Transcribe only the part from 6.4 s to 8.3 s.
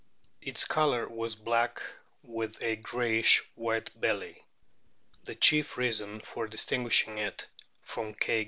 distinguishing it from